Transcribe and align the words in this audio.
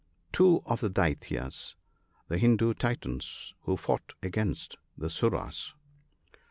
—Two 0.37 0.63
of 0.65 0.81
the 0.81 0.89
Daityas, 0.89 1.75
the 2.27 2.39
Hindoo 2.39 2.73
Titans 2.73 3.53
who 3.65 3.77
fought 3.77 4.13
against 4.23 4.77
the 4.97 5.11
Suras. 5.11 5.75